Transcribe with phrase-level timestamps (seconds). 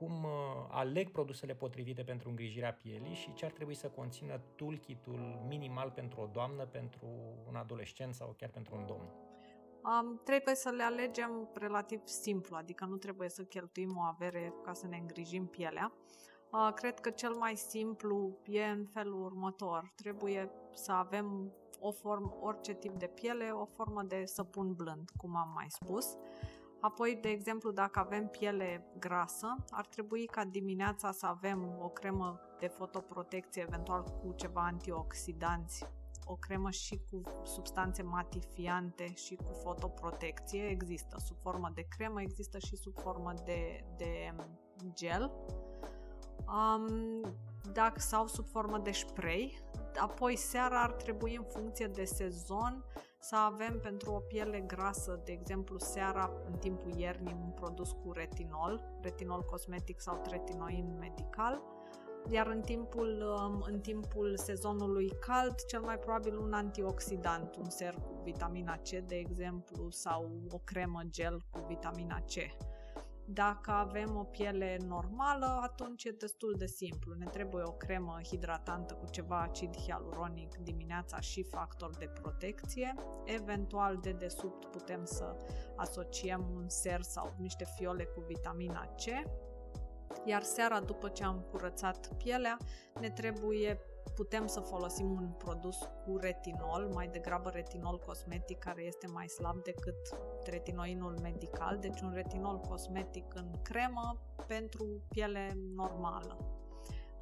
[0.00, 0.30] cum uh,
[0.68, 6.20] aleg produsele potrivite pentru îngrijirea pielii și ce ar trebui să conțină toolkit-ul minimal pentru
[6.20, 7.06] o doamnă, pentru
[7.48, 9.08] un adolescent sau chiar pentru un domn.
[9.82, 14.72] Um, trebuie să le alegem relativ simplu, adică nu trebuie să cheltuim o avere ca
[14.72, 15.92] să ne îngrijim pielea.
[16.52, 19.92] Uh, cred că cel mai simplu e în felul următor.
[19.94, 25.36] Trebuie să avem o formă, orice tip de piele, o formă de săpun blând, cum
[25.36, 26.16] am mai spus.
[26.80, 32.40] Apoi, de exemplu, dacă avem piele grasă, ar trebui ca dimineața să avem o cremă
[32.58, 35.86] de fotoprotecție, eventual cu ceva antioxidanți,
[36.24, 40.66] o cremă și cu substanțe matifiante și cu fotoprotecție.
[40.66, 44.34] Există sub formă de cremă, există și sub formă de, de
[44.94, 45.32] gel.
[46.46, 47.20] Um,
[47.72, 49.62] dacă sau sub formă de spray.
[50.00, 52.84] Apoi seara ar trebui în funcție de sezon
[53.18, 58.12] să avem pentru o piele grasă, de exemplu seara în timpul iernii un produs cu
[58.12, 61.62] retinol, retinol cosmetic sau tretinoin medical,
[62.28, 67.94] iar în timpul, um, în timpul sezonului cald, cel mai probabil un antioxidant, un ser
[67.94, 72.34] cu vitamina C, de exemplu, sau o cremă gel cu vitamina C.
[73.32, 77.14] Dacă avem o piele normală, atunci e destul de simplu.
[77.14, 82.94] Ne trebuie o cremă hidratantă cu ceva acid hialuronic dimineața și factor de protecție.
[83.24, 85.36] Eventual de desubt putem să
[85.76, 89.04] asociem un ser sau niște fiole cu vitamina C.
[90.24, 92.56] Iar seara după ce am curățat pielea,
[93.00, 93.78] ne trebuie
[94.14, 99.62] putem să folosim un produs cu retinol, mai degrabă retinol cosmetic, care este mai slab
[99.62, 99.96] decât
[100.44, 106.36] retinoinul medical, deci un retinol cosmetic în cremă pentru piele normală.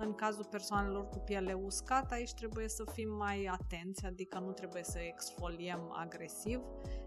[0.01, 4.83] În cazul persoanelor cu piele uscată, aici trebuie să fim mai atenți, adică nu trebuie
[4.83, 6.61] să exfoliem agresiv.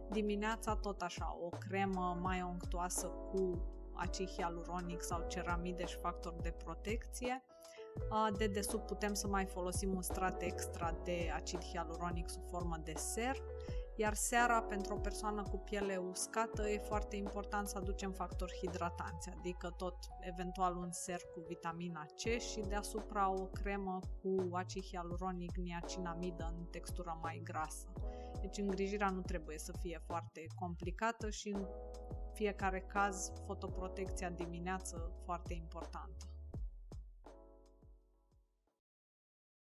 [0.10, 3.62] Dimineața tot așa, o cremă mai onctuoasă cu
[3.94, 7.44] acid hialuronic sau ceramide și factor de protecție
[8.38, 12.94] de desubt putem să mai folosim un strat extra de acid hialuronic sub formă de
[12.96, 13.38] ser,
[13.96, 19.30] iar seara pentru o persoană cu piele uscată e foarte important să aducem factori hidratanți,
[19.30, 25.58] adică tot eventual un ser cu vitamina C și deasupra o cremă cu acid hialuronic
[25.58, 27.88] niacinamidă în textură mai grasă.
[28.42, 31.68] Deci îngrijirea nu trebuie să fie foarte complicată și în
[32.34, 36.26] fiecare caz fotoprotecția dimineață foarte importantă.